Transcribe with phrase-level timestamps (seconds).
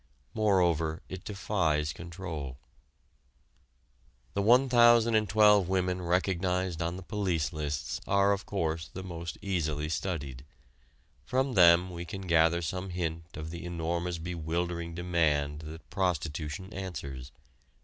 [0.33, 2.57] Moreover it defies control.
[4.33, 10.43] The 1012 women recognized on the police lists are of course the most easily studied.
[11.23, 17.31] From them we can gather some hint of the enormous bewildering demand that prostitution answers.